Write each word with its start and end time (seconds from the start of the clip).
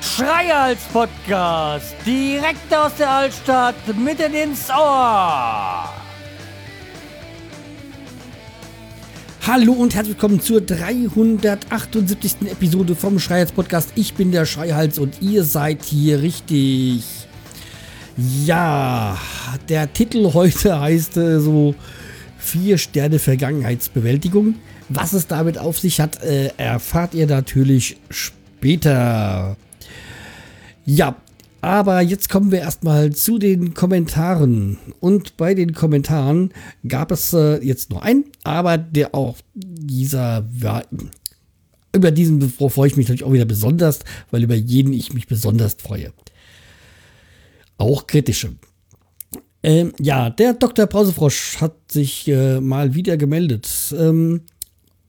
Schreihals 0.00 0.80
Podcast, 0.92 1.94
direkt 2.06 2.72
aus 2.74 2.94
der 2.96 3.10
Altstadt, 3.10 3.74
mitten 3.96 4.34
ins 4.34 4.70
Ohr. 4.70 5.92
Hallo 9.46 9.72
und 9.72 9.94
herzlich 9.94 10.16
willkommen 10.16 10.40
zur 10.40 10.60
378. 10.60 12.36
Episode 12.50 12.94
vom 12.94 13.18
Schreihals 13.18 13.50
Podcast. 13.50 13.92
Ich 13.94 14.14
bin 14.14 14.30
der 14.30 14.44
Schreihals 14.44 14.98
und 14.98 15.20
ihr 15.22 15.42
seid 15.42 15.84
hier 15.84 16.20
richtig. 16.22 17.04
Ja, 18.44 19.16
der 19.68 19.92
Titel 19.92 20.32
heute 20.34 20.80
heißt 20.80 21.16
äh, 21.16 21.40
so 21.40 21.74
vier 22.48 22.78
Sterne 22.78 23.18
Vergangenheitsbewältigung. 23.18 24.54
Was 24.88 25.12
es 25.12 25.26
damit 25.26 25.58
auf 25.58 25.78
sich 25.78 26.00
hat, 26.00 26.22
äh, 26.22 26.50
erfahrt 26.56 27.14
ihr 27.14 27.26
natürlich 27.26 27.98
später. 28.08 29.56
Ja, 30.86 31.16
aber 31.60 32.00
jetzt 32.00 32.30
kommen 32.30 32.50
wir 32.50 32.60
erstmal 32.60 33.12
zu 33.12 33.38
den 33.38 33.74
Kommentaren. 33.74 34.78
Und 35.00 35.36
bei 35.36 35.54
den 35.54 35.74
Kommentaren 35.74 36.52
gab 36.86 37.10
es 37.10 37.34
äh, 37.34 37.62
jetzt 37.62 37.90
nur 37.90 38.02
einen, 38.02 38.24
aber 38.44 38.78
der 38.78 39.14
auch 39.14 39.36
dieser, 39.54 40.46
ja, 40.58 40.82
über 41.94 42.10
diesen 42.10 42.48
freue 42.50 42.88
ich 42.88 42.96
mich 42.96 43.08
natürlich 43.08 43.24
auch 43.24 43.32
wieder 43.32 43.44
besonders, 43.44 44.00
weil 44.30 44.42
über 44.42 44.54
jeden 44.54 44.92
ich 44.94 45.12
mich 45.12 45.26
besonders 45.26 45.74
freue. 45.74 46.12
Auch 47.76 48.06
kritische. 48.06 48.50
Ähm, 49.68 49.92
ja, 50.00 50.30
der 50.30 50.54
Dr. 50.54 50.86
Brausefrosch 50.86 51.60
hat 51.60 51.92
sich 51.92 52.26
äh, 52.26 52.58
mal 52.58 52.94
wieder 52.94 53.18
gemeldet. 53.18 53.68
Ähm, 53.94 54.40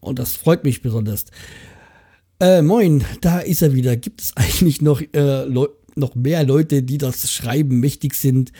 und 0.01 0.19
das 0.19 0.35
freut 0.35 0.65
mich 0.65 0.81
besonders. 0.81 1.27
Äh, 2.41 2.61
moin, 2.61 3.05
da 3.21 3.39
ist 3.39 3.61
er 3.61 3.73
wieder. 3.73 3.95
Gibt 3.95 4.19
es 4.19 4.35
eigentlich 4.35 4.81
noch 4.81 5.01
äh, 5.13 5.45
noch 5.95 6.15
mehr 6.15 6.43
Leute, 6.43 6.83
die 6.83 6.97
das 6.97 7.31
Schreiben 7.31 7.79
mächtig 7.79 8.15
sind. 8.15 8.51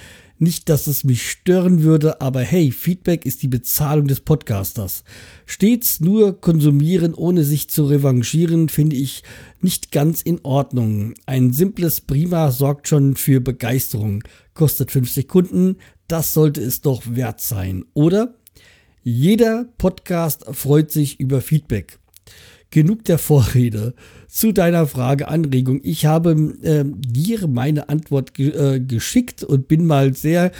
Nicht, 0.41 0.69
dass 0.69 0.87
es 0.87 1.03
mich 1.03 1.29
stören 1.29 1.83
würde, 1.83 2.21
aber 2.21 2.39
hey, 2.39 2.71
Feedback 2.71 3.25
ist 3.25 3.43
die 3.43 3.49
Bezahlung 3.49 4.07
des 4.07 4.21
Podcasters. 4.21 5.03
Stets 5.45 5.99
nur 5.99 6.39
konsumieren, 6.39 7.13
ohne 7.13 7.43
sich 7.43 7.69
zu 7.69 7.83
revanchieren, 7.83 8.69
finde 8.69 8.95
ich 8.95 9.23
nicht 9.59 9.91
ganz 9.91 10.21
in 10.21 10.39
Ordnung. 10.43 11.13
Ein 11.25 11.51
simples 11.51 11.99
Prima 11.99 12.51
sorgt 12.51 12.87
schon 12.87 13.17
für 13.17 13.41
Begeisterung. 13.41 14.23
Kostet 14.59 14.91
5 14.91 15.09
Sekunden, 15.09 15.77
das 16.09 16.33
sollte 16.33 16.59
es 16.59 16.81
doch 16.81 17.03
wert 17.05 17.39
sein, 17.39 17.85
oder? 17.93 18.35
Jeder 19.03 19.69
Podcast 19.77 20.43
freut 20.51 20.91
sich 20.91 21.17
über 21.17 21.39
Feedback. 21.39 21.97
Genug 22.69 23.05
der 23.05 23.19
Vorrede. 23.19 23.93
Zu 24.27 24.51
deiner 24.51 24.85
Frage, 24.85 25.29
Anregung. 25.29 25.79
Ich 25.81 26.05
habe 26.05 26.31
äh, 26.61 26.83
dir 26.85 27.47
meine 27.47 27.87
Antwort 27.87 28.33
ge 28.33 28.49
äh, 28.49 28.81
geschickt 28.81 29.45
und 29.45 29.69
bin 29.69 29.85
mal 29.85 30.13
sehr 30.13 30.51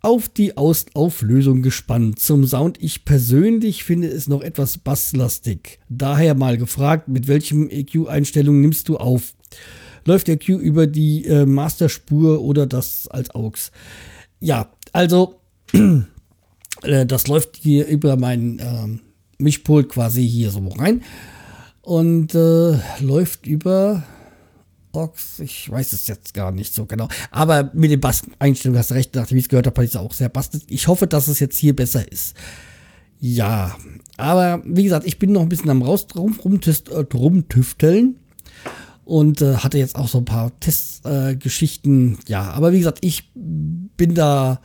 auf 0.00 0.28
die 0.28 0.56
Aus 0.56 0.86
Auflösung 0.94 1.62
gespannt. 1.62 2.18
Zum 2.18 2.48
Sound, 2.48 2.82
ich 2.82 3.04
persönlich 3.04 3.84
finde 3.84 4.08
es 4.08 4.26
noch 4.26 4.42
etwas 4.42 4.78
basslastig. 4.78 5.78
Daher 5.88 6.34
mal 6.34 6.58
gefragt, 6.58 7.06
mit 7.06 7.28
welchem 7.28 7.70
EQ-Einstellung 7.70 8.60
nimmst 8.60 8.88
du 8.88 8.96
auf? 8.96 9.34
Läuft 10.06 10.28
der 10.28 10.36
EQ 10.36 10.48
über 10.50 10.86
die 10.86 11.26
äh, 11.26 11.44
Masterspur 11.44 12.40
oder 12.40 12.66
das 12.66 13.08
als 13.08 13.30
AUX? 13.34 13.72
Ja, 14.40 14.70
also 14.92 15.40
äh, 16.82 17.04
das 17.06 17.26
läuft 17.26 17.56
hier 17.56 17.86
über 17.86 18.16
meinen 18.16 18.60
ähm, 18.60 19.00
Mischpult 19.38 19.88
quasi 19.88 20.26
hier 20.26 20.50
so 20.50 20.66
rein 20.68 21.02
und 21.82 22.34
äh, 22.34 22.78
läuft 23.00 23.46
über 23.46 24.04
Ox. 24.92 25.40
Ich 25.40 25.68
weiß 25.68 25.92
es 25.92 26.06
jetzt 26.06 26.34
gar 26.34 26.52
nicht 26.52 26.72
so 26.72 26.86
genau. 26.86 27.08
Aber 27.30 27.70
mit 27.74 27.90
den 27.90 28.00
Bass-Einstellungen 28.00 28.78
hast 28.78 28.90
du 28.90 28.94
recht, 28.94 29.14
nachdem 29.14 29.38
ich 29.38 29.44
es 29.44 29.48
gehört 29.48 29.66
habe, 29.66 29.84
ist 29.84 29.90
es 29.90 29.96
auch 29.96 30.12
sehr 30.12 30.28
bastet. 30.28 30.62
Ich 30.68 30.86
hoffe, 30.88 31.06
dass 31.06 31.28
es 31.28 31.40
jetzt 31.40 31.58
hier 31.58 31.74
besser 31.74 32.10
ist. 32.10 32.36
Ja, 33.18 33.76
aber 34.16 34.62
wie 34.64 34.84
gesagt, 34.84 35.06
ich 35.06 35.18
bin 35.18 35.32
noch 35.32 35.42
ein 35.42 35.48
bisschen 35.48 35.70
am 35.70 35.82
Raus 35.82 36.06
rum, 36.14 36.38
rumtüst, 36.42 36.90
äh, 36.90 37.04
rumtüfteln 37.12 38.20
und 39.06 39.40
äh, 39.40 39.56
hatte 39.56 39.78
jetzt 39.78 39.96
auch 39.96 40.08
so 40.08 40.18
ein 40.18 40.24
paar 40.24 40.58
Testgeschichten. 40.60 42.14
Äh, 42.14 42.30
ja, 42.30 42.50
aber 42.50 42.72
wie 42.72 42.78
gesagt, 42.78 42.98
ich 43.00 43.30
bin 43.34 44.14
da 44.14 44.60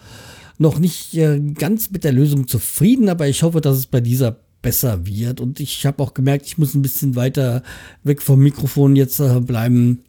noch 0.57 0.79
nicht 0.79 1.13
äh, 1.15 1.39
ganz 1.39 1.91
mit 1.91 2.03
der 2.03 2.11
Lösung 2.11 2.47
zufrieden, 2.47 3.07
aber 3.07 3.27
ich 3.27 3.43
hoffe, 3.43 3.61
dass 3.61 3.77
es 3.77 3.85
bei 3.85 4.01
dieser 4.01 4.37
besser 4.61 5.05
wird. 5.05 5.39
Und 5.39 5.59
ich 5.59 5.85
habe 5.85 6.01
auch 6.03 6.13
gemerkt, 6.13 6.47
ich 6.47 6.57
muss 6.57 6.73
ein 6.73 6.81
bisschen 6.81 7.15
weiter 7.15 7.63
weg 8.03 8.21
vom 8.21 8.39
Mikrofon 8.39 8.95
jetzt 8.95 9.19
äh, 9.19 9.39
bleiben. 9.39 10.03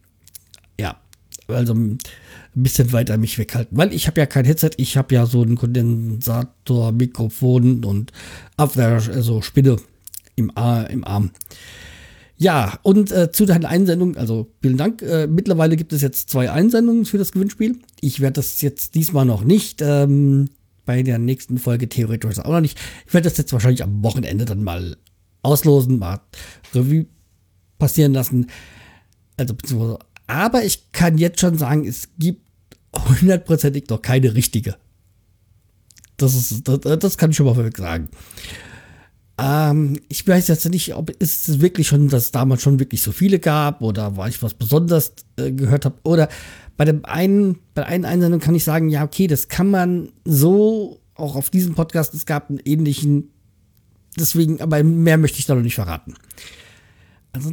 Ja, 0.81 0.97
also 1.49 1.75
ein 1.75 1.99
bisschen 2.55 2.93
weiter 2.93 3.19
mich 3.19 3.39
weghalten. 3.39 3.77
Weil 3.77 3.93
ich 3.93 4.07
habe 4.07 4.21
ja 4.21 4.27
kein 4.27 4.47
Headset, 4.47 4.71
ich 4.79 4.97
habe 4.97 5.15
ja 5.15 5.27
so 5.27 5.43
ein 5.43 5.57
Kondensator, 5.57 6.93
Mikrofon 6.93 7.85
und 7.85 8.13
der 8.77 9.03
also 9.15 9.43
Spinne 9.43 9.77
im, 10.37 10.51
Ar 10.57 10.89
im 10.89 11.05
Arm. 11.05 11.31
Ja, 12.37 12.79
und 12.83 13.13
äh, 13.13 13.31
zu 13.31 13.47
deiner 13.47 13.69
Einsendung, 13.69 14.17
also 14.17 14.51
vielen 14.61 14.77
Dank. 14.77 15.03
Äh, 15.03 15.27
mittlerweile 15.27 15.77
gibt 15.77 15.93
es 15.93 16.03
jetzt 16.03 16.29
zwei 16.31 16.51
Einsendungen 16.51 17.05
für 17.05 17.19
das 17.19 17.33
Gewinnspiel. 17.33 17.79
Ich 18.01 18.21
werde 18.21 18.35
das 18.35 18.61
jetzt 18.63 18.95
diesmal 18.95 19.25
noch 19.25 19.45
nicht 19.45 19.81
ähm, 19.81 20.51
bei 20.85 21.03
der 21.03 21.19
nächsten 21.19 21.59
Folge 21.59 21.89
theoretisch 21.89 22.41
auch 22.41 22.51
noch 22.51 22.61
nicht. 22.61 22.81
Ich 23.07 23.15
werde 23.15 23.29
das 23.29 23.39
jetzt 23.39 23.53
wahrscheinlich 23.53 23.83
am 23.83 24.03
Wochenende 24.03 24.45
dann 24.45 24.65
mal 24.65 24.97
auslosen, 25.43 25.99
mal 25.99 26.21
Revue 26.75 27.07
passieren 27.79 28.13
lassen. 28.13 28.49
Also, 29.37 29.55
beziehungsweise, 29.55 29.99
aber 30.27 30.65
ich 30.65 30.93
kann 30.93 31.19
jetzt 31.19 31.41
schon 31.41 31.59
sagen, 31.59 31.87
es 31.87 32.09
gibt 32.19 32.43
hundertprozentig 32.97 33.89
noch 33.89 34.03
keine 34.03 34.35
richtige. 34.35 34.77
Das 36.17 36.35
ist, 36.35 36.69
das, 36.69 36.81
das 36.99 37.19
kann 37.19 37.31
ich 37.31 37.37
schon 37.37 37.47
mal 37.47 37.55
vorweg 37.55 37.77
sagen. 37.77 38.09
Ähm, 39.43 39.99
ich 40.09 40.27
weiß 40.27 40.47
jetzt 40.47 40.69
nicht, 40.69 40.95
ob 40.95 41.11
es 41.19 41.61
wirklich 41.61 41.89
schon, 41.89 42.09
dass 42.09 42.25
es 42.25 42.31
damals 42.31 42.63
schon 42.63 42.79
wirklich 42.79 43.03
so 43.03 43.11
viele 43.11 43.41
gab 43.41 43.83
oder 43.83 44.17
weil 44.17 44.31
ich 44.31 44.41
was 44.41 44.55
Besonderes 44.55 45.15
äh, 45.37 45.51
gehört 45.51 45.85
habe 45.85 45.97
oder 46.05 46.29
bei 46.77 46.85
dem 46.85 47.05
einen, 47.05 47.59
bei 47.75 47.85
einer 47.85 48.07
Einsendung 48.07 48.39
kann 48.39 48.55
ich 48.55 48.63
sagen, 48.63 48.89
ja, 48.89 49.03
okay, 49.03 49.27
das 49.27 49.49
kann 49.49 49.69
man 49.69 50.11
so 50.25 51.01
auch 51.17 51.35
auf 51.35 51.51
diesem 51.51 51.75
Podcast, 51.75 52.15
es 52.15 52.25
gab 52.25 52.51
einen 52.51 52.61
ähnlichen, 52.65 53.31
deswegen, 54.17 54.61
aber 54.61 54.83
mehr 54.85 55.19
möchte 55.19 55.41
ich 55.41 55.47
da 55.47 55.57
noch 55.57 55.63
nicht 55.63 55.75
verraten. 55.75 56.15
Also, 57.33 57.51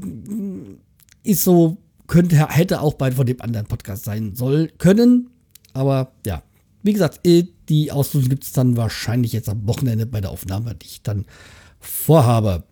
ist 1.23 1.43
so, 1.43 1.77
könnte, 2.05 2.49
hätte 2.49 2.81
auch 2.81 2.93
bei 2.93 3.11
von 3.11 3.25
dem 3.25 3.41
anderen 3.41 3.65
Podcast 3.65 4.05
sein 4.05 4.35
soll, 4.35 4.69
können, 4.77 5.31
aber 5.73 6.11
ja, 6.25 6.43
wie 6.83 6.93
gesagt, 6.93 7.25
äh, 7.25 7.45
die 7.67 7.91
Auslösung 7.91 8.29
gibt 8.29 8.43
es 8.43 8.51
dann 8.51 8.77
wahrscheinlich 8.77 9.33
jetzt 9.33 9.49
am 9.49 9.67
Wochenende 9.67 10.05
bei 10.05 10.21
der 10.21 10.29
Aufnahme, 10.29 10.75
die 10.75 10.85
ich 10.85 11.01
dann 11.01 11.25
vorhabe. 11.79 12.63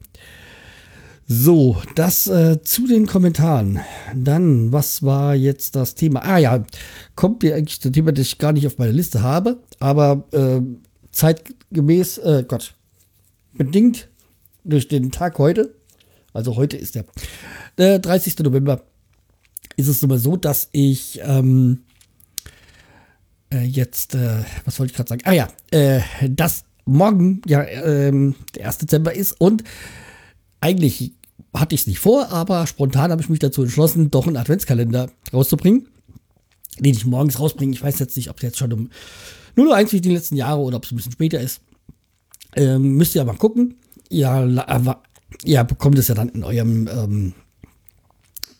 So, 1.29 1.75
das 1.95 2.27
äh, 2.27 2.61
zu 2.61 2.87
den 2.87 3.05
Kommentaren. 3.05 3.81
Dann, 4.15 4.71
was 4.71 5.03
war 5.03 5.35
jetzt 5.35 5.75
das 5.75 5.93
Thema? 5.93 6.21
Ah 6.21 6.37
ja, 6.37 6.63
kommt 7.15 7.43
dir 7.43 7.55
eigentlich 7.55 7.79
das 7.79 7.91
Thema, 7.91 8.13
das 8.13 8.27
ich 8.27 8.37
gar 8.37 8.53
nicht 8.53 8.65
auf 8.65 8.77
meiner 8.77 8.93
Liste 8.93 9.21
habe, 9.23 9.61
aber 9.79 10.23
äh, 10.31 10.61
zeitgemäß, 11.11 12.19
äh, 12.19 12.45
Gott, 12.47 12.75
bedingt 13.53 14.07
durch 14.63 14.87
den 14.87 15.11
Tag 15.11 15.37
heute, 15.37 15.75
also 16.31 16.55
heute 16.55 16.77
ist 16.77 16.95
der, 16.95 17.03
der 17.77 17.99
30. 17.99 18.39
November, 18.39 18.83
ist 19.75 19.89
es 19.89 20.01
immer 20.03 20.19
so, 20.19 20.37
dass 20.37 20.69
ich 20.71 21.19
ähm, 21.23 21.81
äh, 23.51 23.63
jetzt, 23.63 24.15
äh, 24.15 24.43
was 24.63 24.79
wollte 24.79 24.91
ich 24.91 24.95
gerade 24.95 25.09
sagen? 25.09 25.21
Ah 25.25 25.33
ja, 25.33 25.47
äh, 25.71 26.01
dass 26.29 26.63
morgen 26.87 27.41
ja 27.45 27.63
ähm, 27.63 28.35
der 28.55 28.67
1. 28.67 28.79
Dezember 28.79 29.13
ist 29.13 29.39
und 29.39 29.63
eigentlich 30.59 31.13
hatte 31.53 31.75
ich 31.75 31.81
es 31.81 31.87
nicht 31.87 31.99
vor, 31.99 32.29
aber 32.31 32.67
spontan 32.67 33.11
habe 33.11 33.21
ich 33.21 33.29
mich 33.29 33.39
dazu 33.39 33.63
entschlossen, 33.63 34.11
doch 34.11 34.27
einen 34.27 34.37
Adventskalender 34.37 35.09
rauszubringen, 35.33 35.87
den 36.79 36.93
ich 36.93 37.05
morgens 37.05 37.39
rausbringe. 37.39 37.73
Ich 37.73 37.83
weiß 37.83 37.99
jetzt 37.99 38.15
nicht, 38.15 38.29
ob 38.29 38.37
es 38.37 38.43
jetzt 38.43 38.57
schon 38.57 38.73
um 38.73 38.89
0 39.55 39.67
Uhr 39.67 39.75
1 39.75 39.91
wie 39.93 40.01
die 40.01 40.13
letzten 40.13 40.35
Jahre 40.35 40.59
oder 40.61 40.77
ob 40.77 40.85
es 40.85 40.91
ein 40.91 40.97
bisschen 40.97 41.11
später 41.11 41.39
ist. 41.39 41.61
Ähm, 42.55 42.95
müsst 42.95 43.15
ihr 43.15 43.21
aber 43.21 43.35
gucken. 43.35 43.75
Ja, 44.09 44.41
aber 44.67 45.03
ihr 45.43 45.63
bekommt 45.63 45.97
es 45.97 46.07
ja 46.07 46.15
dann 46.15 46.29
in 46.29 46.43
eurem 46.43 46.87
ähm, 46.87 47.33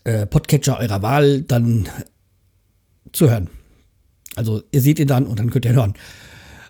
äh, 0.04 0.26
Podcatcher 0.26 0.80
eurer 0.80 1.02
Wahl 1.02 1.42
dann 1.44 1.88
zu 3.12 3.30
hören. 3.30 3.50
Also 4.36 4.64
ihr 4.72 4.82
seht 4.82 5.00
ihn 5.00 5.08
dann 5.08 5.26
und 5.26 5.40
dann 5.40 5.50
könnt 5.50 5.66
ihr 5.66 5.74
hören. 5.74 5.94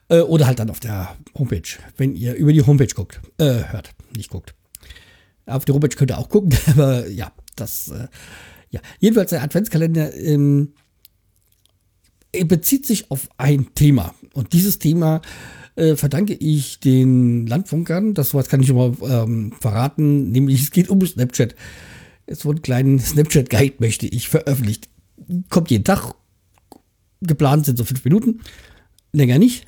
Äh, 0.09 0.21
oder 0.21 0.47
halt 0.47 0.59
dann 0.59 0.69
auf 0.69 0.79
der 0.79 1.15
Homepage, 1.37 1.67
wenn 1.97 2.15
ihr 2.15 2.35
über 2.35 2.53
die 2.53 2.65
Homepage 2.65 2.93
guckt. 2.93 3.21
Äh, 3.37 3.63
hört, 3.71 3.93
nicht 4.15 4.29
guckt. 4.29 4.53
Auf 5.45 5.65
die 5.65 5.71
Homepage 5.71 5.95
könnt 5.95 6.11
ihr 6.11 6.17
auch 6.17 6.29
gucken, 6.29 6.57
aber 6.67 7.07
ja, 7.07 7.31
das, 7.55 7.89
äh, 7.89 8.07
ja. 8.69 8.81
Jedenfalls 8.99 9.31
der 9.31 9.43
Adventskalender 9.43 10.13
ähm, 10.15 10.73
bezieht 12.45 12.85
sich 12.85 13.11
auf 13.11 13.29
ein 13.37 13.73
Thema. 13.73 14.13
Und 14.33 14.53
dieses 14.53 14.79
Thema 14.79 15.21
äh, 15.75 15.95
verdanke 15.95 16.33
ich 16.33 16.79
den 16.79 17.47
Landfunkern, 17.47 18.13
das 18.13 18.33
was 18.33 18.49
kann 18.49 18.61
ich 18.61 18.71
mal 18.71 18.93
ähm, 19.01 19.53
verraten, 19.59 20.31
nämlich 20.31 20.61
es 20.61 20.71
geht 20.71 20.89
um 20.89 21.05
Snapchat. 21.05 21.55
Es 22.25 22.45
wurde 22.45 22.57
einen 22.57 22.63
kleinen 22.63 22.99
Snapchat-Guide, 22.99 23.75
möchte 23.79 24.07
ich, 24.07 24.29
veröffentlicht. 24.29 24.89
Kommt 25.49 25.71
jeden 25.71 25.83
Tag. 25.83 26.13
Geplant 27.21 27.65
sind 27.65 27.77
so 27.77 27.83
fünf 27.83 28.03
Minuten. 28.05 28.41
Länger 29.11 29.39
nicht. 29.39 29.65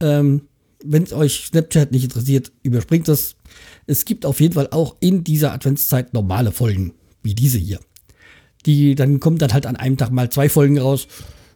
Ähm, 0.00 0.42
Wenn 0.82 1.12
euch 1.12 1.46
Snapchat 1.46 1.92
nicht 1.92 2.04
interessiert, 2.04 2.52
überspringt 2.62 3.08
das. 3.08 3.36
Es 3.86 4.04
gibt 4.04 4.24
auf 4.24 4.40
jeden 4.40 4.54
Fall 4.54 4.68
auch 4.70 4.96
in 5.00 5.24
dieser 5.24 5.52
Adventszeit 5.52 6.14
normale 6.14 6.52
Folgen, 6.52 6.94
wie 7.22 7.34
diese 7.34 7.58
hier. 7.58 7.80
Die, 8.66 8.94
dann 8.94 9.20
kommen 9.20 9.38
dann 9.38 9.52
halt 9.52 9.66
an 9.66 9.76
einem 9.76 9.96
Tag 9.96 10.10
mal 10.10 10.30
zwei 10.30 10.48
Folgen 10.48 10.78
raus. 10.78 11.06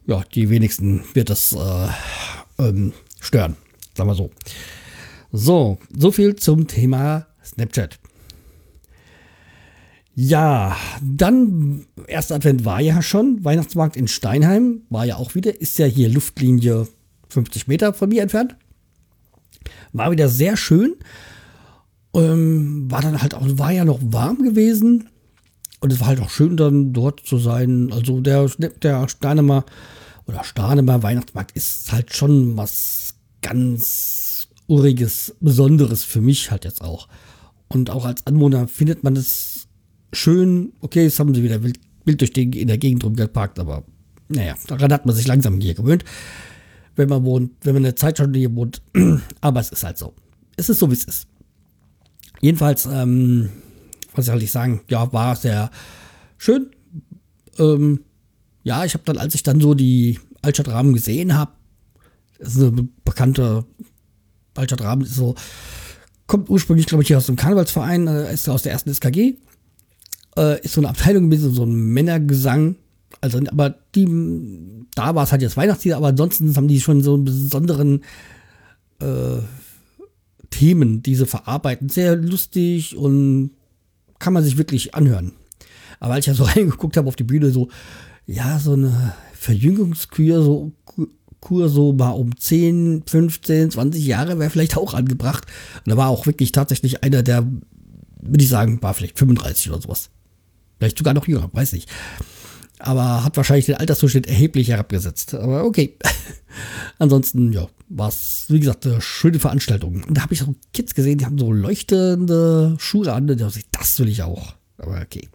Ja, 0.06 0.22
die 0.34 0.50
wenigsten 0.50 1.04
wird 1.14 1.30
das 1.30 1.52
äh, 1.52 1.88
ähm, 2.58 2.92
stören. 3.20 3.56
Sagen 3.96 4.10
wir 4.10 4.14
so. 4.14 4.30
So, 5.32 5.78
so 5.96 6.10
viel 6.10 6.36
zum 6.36 6.66
Thema 6.66 7.26
Snapchat. 7.44 7.98
Ja, 10.14 10.76
dann, 11.02 11.86
erster 12.06 12.36
Advent 12.36 12.64
war 12.64 12.80
ja 12.80 13.02
schon, 13.02 13.44
Weihnachtsmarkt 13.44 13.96
in 13.96 14.06
Steinheim 14.06 14.82
war 14.88 15.04
ja 15.04 15.16
auch 15.16 15.34
wieder, 15.34 15.60
ist 15.60 15.78
ja 15.78 15.86
hier 15.86 16.08
Luftlinie 16.08 16.86
50 17.34 17.68
Meter 17.68 17.92
von 17.92 18.08
mir 18.08 18.22
entfernt. 18.22 18.56
War 19.92 20.10
wieder 20.10 20.28
sehr 20.28 20.56
schön. 20.56 20.94
Ähm, 22.14 22.90
war 22.90 23.02
dann 23.02 23.20
halt 23.20 23.34
auch, 23.34 23.42
war 23.44 23.72
ja 23.72 23.84
noch 23.84 24.00
warm 24.02 24.42
gewesen. 24.42 25.08
Und 25.80 25.92
es 25.92 26.00
war 26.00 26.08
halt 26.08 26.20
auch 26.20 26.30
schön, 26.30 26.56
dann 26.56 26.92
dort 26.92 27.20
zu 27.20 27.38
sein. 27.38 27.92
Also 27.92 28.20
der, 28.20 28.48
der 28.82 29.08
Steinemer 29.08 29.64
oder 30.26 30.42
Stahnemer 30.44 31.02
Weihnachtsmarkt 31.02 31.52
ist 31.56 31.92
halt 31.92 32.14
schon 32.14 32.56
was 32.56 33.14
ganz 33.42 34.48
Uriges, 34.66 35.36
Besonderes 35.40 36.04
für 36.04 36.20
mich 36.20 36.50
halt 36.50 36.64
jetzt 36.64 36.80
auch. 36.80 37.08
Und 37.68 37.90
auch 37.90 38.06
als 38.06 38.26
Anwohner 38.26 38.68
findet 38.68 39.04
man 39.04 39.16
es 39.16 39.66
schön. 40.12 40.72
Okay, 40.80 41.02
jetzt 41.02 41.18
haben 41.18 41.34
sie 41.34 41.42
wieder 41.42 41.62
wild, 41.62 41.78
wild 42.04 42.20
durch 42.20 42.32
den, 42.32 42.52
in 42.52 42.68
der 42.68 42.78
Gegend 42.78 43.04
rumgeparkt, 43.04 43.58
aber 43.58 43.84
naja, 44.28 44.54
daran 44.66 44.92
hat 44.92 45.04
man 45.06 45.14
sich 45.14 45.26
langsam 45.26 45.60
hier 45.60 45.74
gewöhnt, 45.74 46.04
wenn 46.96 47.08
man 47.08 47.24
wohnt, 47.24 47.52
wenn 47.62 47.74
man 47.74 47.84
eine 47.84 47.94
Zeit 47.94 48.18
schon 48.18 48.34
hier 48.34 48.54
wohnt. 48.54 48.82
aber 49.40 49.60
es 49.60 49.70
ist 49.70 49.84
halt 49.84 49.98
so. 49.98 50.14
Es 50.56 50.68
ist 50.68 50.78
so, 50.78 50.90
wie 50.90 50.94
es 50.94 51.04
ist. 51.04 51.26
Jedenfalls, 52.40 52.86
ähm, 52.86 53.50
was 54.14 54.26
soll 54.26 54.42
ich 54.42 54.50
sagen, 54.50 54.82
ja, 54.88 55.12
war 55.12 55.34
sehr 55.36 55.70
schön. 56.38 56.70
Ähm, 57.58 58.00
ja, 58.62 58.84
ich 58.84 58.94
habe 58.94 59.04
dann, 59.04 59.18
als 59.18 59.34
ich 59.34 59.42
dann 59.42 59.60
so 59.60 59.74
die 59.74 60.18
Altstadtrahmen 60.42 60.92
gesehen 60.92 61.34
habe, 61.34 61.52
das 62.38 62.56
ist 62.56 62.62
eine 62.62 62.88
bekannte 63.04 63.64
Altstadtrahmen, 64.54 65.04
ist 65.04 65.14
so, 65.14 65.34
kommt 66.26 66.50
ursprünglich, 66.50 66.86
glaube 66.86 67.02
ich, 67.02 67.08
hier 67.08 67.18
aus 67.18 67.26
dem 67.26 67.36
Karnevalsverein, 67.36 68.06
äh, 68.06 68.32
ist 68.32 68.48
aus 68.48 68.62
der 68.62 68.72
ersten 68.72 68.90
SKG, 68.90 69.36
äh, 70.36 70.60
ist 70.62 70.74
so 70.74 70.80
eine 70.80 70.88
Abteilung 70.88 71.30
gewesen, 71.30 71.52
so 71.52 71.64
ein 71.64 71.74
Männergesang. 71.74 72.76
Also, 73.24 73.40
aber 73.50 73.74
die, 73.94 74.06
da 74.94 75.14
war 75.14 75.24
es 75.24 75.32
halt 75.32 75.40
jetzt 75.40 75.56
Weihnachtslieder, 75.56 75.96
aber 75.96 76.08
ansonsten 76.08 76.54
haben 76.56 76.68
die 76.68 76.78
schon 76.78 77.02
so 77.02 77.14
einen 77.14 77.24
besonderen 77.24 78.02
äh, 79.00 79.38
Themen, 80.50 81.02
die 81.02 81.14
sie 81.14 81.24
verarbeiten. 81.24 81.88
Sehr 81.88 82.16
lustig 82.16 82.94
und 82.98 83.52
kann 84.18 84.34
man 84.34 84.44
sich 84.44 84.58
wirklich 84.58 84.94
anhören. 84.94 85.32
Aber 86.00 86.12
als 86.12 86.26
ich 86.26 86.28
ja 86.28 86.34
so 86.34 86.44
reingeguckt 86.54 86.98
habe 86.98 87.08
auf 87.08 87.16
die 87.16 87.24
Bühne, 87.24 87.50
so, 87.50 87.70
ja, 88.26 88.58
so 88.58 88.74
eine 88.74 89.14
Verjüngungskur, 89.32 90.42
so 90.42 90.72
Kur 91.40 91.70
so 91.70 91.94
mal 91.94 92.10
um 92.10 92.36
10, 92.36 93.04
15, 93.06 93.70
20 93.70 94.04
Jahre 94.04 94.38
wäre 94.38 94.50
vielleicht 94.50 94.76
auch 94.76 94.92
angebracht. 94.92 95.46
Und 95.84 95.90
da 95.90 95.96
war 95.96 96.08
auch 96.08 96.26
wirklich 96.26 96.52
tatsächlich 96.52 97.02
einer, 97.02 97.22
der, 97.22 97.46
würde 98.20 98.44
ich 98.44 98.50
sagen, 98.50 98.82
war 98.82 98.92
vielleicht 98.92 99.18
35 99.18 99.70
oder 99.70 99.80
sowas. 99.80 100.10
Vielleicht 100.78 100.98
sogar 100.98 101.14
noch 101.14 101.26
jünger, 101.26 101.48
weiß 101.52 101.72
nicht. 101.72 101.88
Aber 102.78 103.24
hat 103.24 103.36
wahrscheinlich 103.36 103.66
den 103.66 103.76
Alterszuschnitt 103.76 104.26
erheblich 104.26 104.68
herabgesetzt. 104.68 105.34
Aber 105.34 105.64
okay. 105.64 105.96
Ansonsten, 106.98 107.52
ja, 107.52 107.68
war 107.88 108.08
es, 108.08 108.46
wie 108.48 108.60
gesagt, 108.60 108.86
eine 108.86 109.00
schöne 109.00 109.38
Veranstaltung. 109.38 110.02
Und 110.04 110.16
da 110.16 110.22
habe 110.22 110.34
ich 110.34 110.40
so 110.40 110.54
Kids 110.72 110.94
gesehen, 110.94 111.18
die 111.18 111.26
haben 111.26 111.38
so 111.38 111.52
leuchtende 111.52 112.76
Schuhe 112.78 113.12
an. 113.12 113.30
Und 113.30 113.40
ich, 113.40 113.64
das 113.70 113.98
will 113.98 114.08
ich 114.08 114.22
auch. 114.22 114.54
Aber 114.78 115.00
okay. 115.00 115.28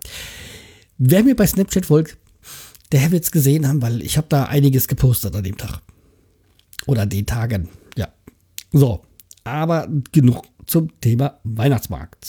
Wer 0.98 1.24
mir 1.24 1.36
bei 1.36 1.48
Snapchat 1.48 1.86
folgt, 1.86 2.18
der 2.92 3.12
wird 3.12 3.24
es 3.24 3.32
gesehen 3.32 3.68
haben, 3.68 3.82
weil 3.82 4.02
ich 4.02 4.18
habe 4.18 4.28
da 4.30 4.46
einiges 4.46 4.88
gepostet 4.88 5.36
an 5.36 5.44
dem 5.44 5.58
Tag. 5.58 5.82
Oder 6.88 7.04
an 7.04 7.10
den 7.10 7.26
Tagen. 7.26 7.70
Ja. 7.96 8.10
So. 8.72 9.06
Aber 9.44 9.88
genug 10.12 10.44
zum 10.66 11.00
Thema 11.00 11.40
Weihnachtsmarkt. 11.44 12.26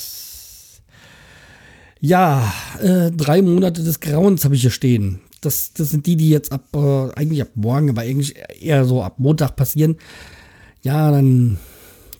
Ja, 2.00 2.52
äh, 2.80 3.10
drei 3.10 3.42
Monate 3.42 3.82
des 3.82 4.00
Grauens 4.00 4.44
habe 4.44 4.54
ich 4.54 4.62
hier 4.62 4.70
stehen. 4.70 5.20
Das, 5.42 5.72
das 5.74 5.90
sind 5.90 6.06
die, 6.06 6.16
die 6.16 6.30
jetzt 6.30 6.50
ab, 6.52 6.64
äh, 6.74 7.10
eigentlich 7.14 7.42
ab 7.42 7.50
morgen, 7.54 7.90
aber 7.90 8.02
eigentlich 8.02 8.34
eher 8.60 8.84
so 8.84 9.02
ab 9.02 9.18
Montag 9.18 9.56
passieren. 9.56 9.96
Ja, 10.82 11.10
dann 11.10 11.58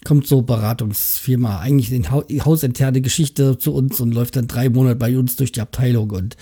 kommt 0.05 0.27
so 0.27 0.43
Beratungsfirma, 0.43 1.61
eigentlich 1.61 1.93
in 1.93 2.11
hausinterne 2.11 3.00
Geschichte 3.00 3.59
zu 3.59 3.75
uns 3.75 4.00
und 4.00 4.12
läuft 4.12 4.37
dann 4.37 4.49
drei 4.49 4.69
Monate 4.69 4.97
bei 4.97 5.19
uns 5.19 5.37
durch 5.37 5.53
die 5.53 5.61
Abteilung. 5.61 6.11
Und 6.11 6.37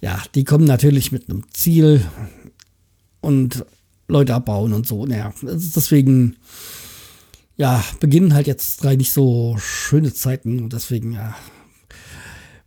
ja, 0.00 0.22
die 0.34 0.44
kommen 0.44 0.64
natürlich 0.64 1.12
mit 1.12 1.28
einem 1.28 1.44
Ziel 1.52 2.02
und 3.20 3.64
Leute 4.08 4.34
abbauen 4.34 4.72
und 4.72 4.86
so. 4.86 5.04
Naja, 5.06 5.32
deswegen, 5.42 6.36
ja, 7.56 7.82
beginnen 8.00 8.34
halt 8.34 8.46
jetzt 8.46 8.82
drei 8.82 8.96
nicht 8.96 9.12
so 9.12 9.56
schöne 9.58 10.12
Zeiten 10.12 10.60
und 10.60 10.72
deswegen, 10.72 11.12
ja, 11.12 11.34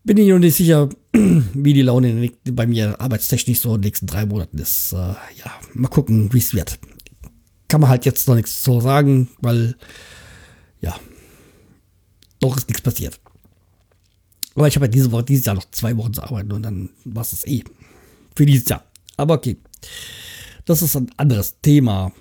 bin 0.04 0.18
ich 0.18 0.28
noch 0.30 0.40
nicht 0.40 0.56
sicher, 0.56 0.90
wie 1.14 1.74
die 1.74 1.82
Laune 1.82 2.32
bei 2.52 2.66
mir 2.68 3.00
arbeitstechnisch 3.00 3.60
so 3.60 3.76
in 3.76 3.82
den 3.82 3.88
nächsten 3.88 4.08
drei 4.08 4.26
Monaten 4.26 4.58
ist. 4.58 4.94
Äh, 4.94 4.98
ja, 4.98 5.52
mal 5.74 5.90
gucken, 5.90 6.32
wie 6.34 6.40
es 6.40 6.54
wird. 6.54 6.80
Kann 7.68 7.82
man 7.82 7.90
halt 7.90 8.06
jetzt 8.06 8.28
noch 8.28 8.36
nichts 8.36 8.62
zu 8.62 8.82
sagen, 8.82 9.30
weil, 9.42 9.76
ja, 10.82 10.96
doch 12.40 12.58
ist 12.58 12.68
nichts 12.68 12.82
passiert. 12.82 13.20
Aber 14.56 14.68
ich 14.68 14.76
habe 14.76 14.86
ja 14.86 14.92
diese 14.92 15.12
Woche, 15.12 15.24
dieses 15.24 15.46
Jahr 15.46 15.56
noch 15.56 15.70
zwei 15.72 15.96
Wochen 15.96 16.14
zu 16.14 16.24
arbeiten 16.24 16.52
und 16.52 16.64
dann 16.64 16.90
war 17.06 17.22
es 17.22 17.46
eh. 17.48 17.64
Für 18.36 18.46
dieses 18.46 18.68
Jahr. 18.68 18.84
Aber 19.18 19.36
okay. 19.36 19.58
Das 20.66 20.82
ist 20.82 20.96
ein 20.96 21.10
anderes 21.18 21.60
Thema. 21.62 22.12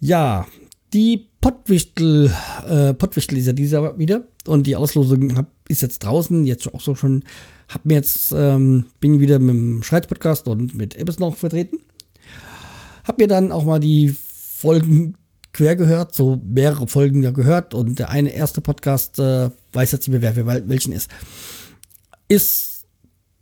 Ja, 0.00 0.46
die 0.92 1.28
Pottwichtel, 1.40 2.32
äh, 2.66 2.94
Pottwichtel 2.94 3.38
ist 3.38 3.46
ja 3.46 3.52
dieser 3.52 3.98
wieder 3.98 4.26
und 4.46 4.66
die 4.66 4.76
Auslosung 4.76 5.36
hab, 5.36 5.50
ist 5.68 5.82
jetzt 5.82 6.00
draußen, 6.00 6.44
jetzt 6.44 6.72
auch 6.72 6.80
so 6.80 6.94
schon, 6.94 7.24
hab 7.68 7.84
mir 7.84 7.94
jetzt, 7.94 8.32
ähm, 8.32 8.86
bin 9.00 9.20
wieder 9.20 9.38
mit 9.38 9.54
dem 9.54 9.82
Schreiz-Podcast 9.82 10.48
und 10.48 10.74
mit 10.74 10.96
Ebbes 10.96 11.18
noch 11.18 11.36
vertreten. 11.36 11.78
Hab 13.04 13.18
mir 13.18 13.28
dann 13.28 13.52
auch 13.52 13.64
mal 13.64 13.80
die 13.80 14.14
Folgen 14.14 15.16
quer 15.52 15.76
gehört, 15.76 16.14
so 16.14 16.40
mehrere 16.44 16.86
Folgen 16.88 17.22
da 17.22 17.30
gehört 17.30 17.74
und 17.74 17.98
der 17.98 18.10
eine 18.10 18.30
erste 18.30 18.60
Podcast, 18.60 19.18
äh, 19.18 19.50
weiß 19.72 19.92
jetzt 19.92 20.08
nicht 20.08 20.20
mehr, 20.20 20.36
wer 20.36 20.68
welchen 20.68 20.92
ist. 20.92 21.10
Ist 22.28 22.86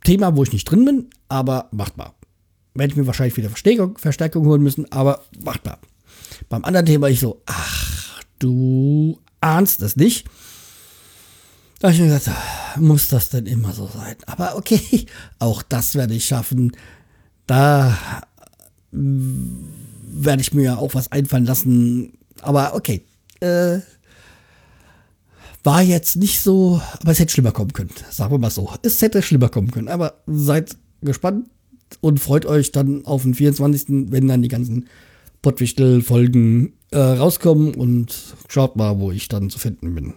Thema, 0.03 0.35
wo 0.35 0.43
ich 0.43 0.51
nicht 0.53 0.69
drin 0.69 0.85
bin, 0.85 1.09
aber 1.27 1.69
machtbar. 1.71 2.15
Werde 2.73 2.91
ich 2.91 2.97
mir 2.97 3.07
wahrscheinlich 3.07 3.37
wieder 3.37 3.49
Verstärkung, 3.49 3.97
Verstärkung 3.97 4.45
holen 4.45 4.61
müssen, 4.61 4.91
aber 4.91 5.23
machtbar. 5.43 5.79
Beim 6.49 6.63
anderen 6.63 6.85
Thema 6.85 7.07
ich 7.07 7.19
so, 7.19 7.41
ach, 7.45 8.21
du 8.39 9.19
ahnst 9.41 9.81
es 9.81 9.95
nicht. 9.95 10.27
Da 11.83 11.89
habe 11.89 11.95
ich 11.95 12.01
mir 12.01 12.13
gesagt, 12.13 12.37
muss 12.77 13.09
das 13.09 13.27
denn 13.27 13.45
immer 13.45 13.73
so 13.73 13.89
sein? 13.93 14.15
Aber 14.25 14.55
okay, 14.55 15.05
auch 15.39 15.61
das 15.61 15.95
werde 15.95 16.13
ich 16.13 16.25
schaffen. 16.25 16.71
Da 17.45 17.97
werde 18.89 20.41
ich 20.41 20.53
mir 20.53 20.79
auch 20.79 20.95
was 20.95 21.11
einfallen 21.11 21.43
lassen. 21.43 22.13
Aber 22.41 22.73
okay, 22.75 23.03
äh, 23.41 23.79
war 25.65 25.81
jetzt 25.81 26.15
nicht 26.15 26.39
so, 26.39 26.81
aber 27.01 27.11
es 27.11 27.19
hätte 27.19 27.33
schlimmer 27.33 27.51
kommen 27.51 27.73
können. 27.73 27.89
Sagen 28.09 28.31
wir 28.31 28.37
mal 28.37 28.49
so. 28.49 28.71
Es 28.81 29.01
hätte 29.01 29.21
schlimmer 29.21 29.49
kommen 29.49 29.69
können. 29.69 29.89
Aber 29.89 30.23
seid 30.25 30.77
gespannt 31.01 31.49
und 31.99 32.21
freut 32.21 32.45
euch 32.45 32.71
dann 32.71 33.03
auf 33.03 33.23
den 33.23 33.33
24., 33.33 34.09
wenn 34.09 34.29
dann 34.29 34.41
die 34.41 34.47
ganzen 34.47 34.87
Pottwichtel-Folgen 35.41 36.75
äh, 36.91 36.97
rauskommen 36.97 37.75
und 37.75 38.15
schaut 38.47 38.77
mal, 38.77 38.99
wo 38.99 39.11
ich 39.11 39.27
dann 39.27 39.49
zu 39.49 39.59
finden 39.59 39.93
bin. 39.93 40.13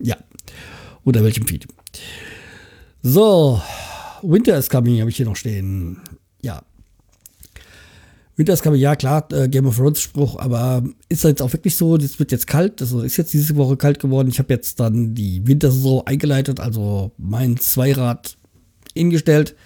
Ja. 0.00 0.18
Unter 1.08 1.24
welchem 1.24 1.46
Feed. 1.46 1.66
So. 3.02 3.62
Winter 4.20 4.58
is 4.58 4.68
coming 4.68 5.00
habe 5.00 5.08
ich 5.08 5.16
hier 5.16 5.24
noch 5.24 5.36
stehen. 5.36 6.02
Ja. 6.42 6.60
Winter 8.36 8.52
is 8.52 8.60
coming, 8.60 8.78
ja 8.78 8.94
klar, 8.94 9.26
äh, 9.32 9.48
Game 9.48 9.64
of 9.64 9.78
Thrones 9.78 10.02
Spruch, 10.02 10.38
aber 10.38 10.82
ist 11.08 11.24
jetzt 11.24 11.40
auch 11.40 11.50
wirklich 11.54 11.76
so, 11.76 11.96
es 11.96 12.18
wird 12.18 12.30
jetzt 12.30 12.46
kalt, 12.46 12.82
also 12.82 13.00
ist 13.00 13.16
jetzt 13.16 13.32
diese 13.32 13.56
Woche 13.56 13.78
kalt 13.78 14.00
geworden. 14.00 14.28
Ich 14.28 14.38
habe 14.38 14.52
jetzt 14.52 14.80
dann 14.80 15.14
die 15.14 15.46
Wintersaison 15.46 16.06
eingeleitet, 16.06 16.60
also 16.60 17.12
mein 17.16 17.56
Zweirad 17.56 18.36
hingestellt. 18.94 19.56